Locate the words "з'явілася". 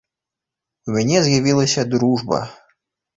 1.27-1.83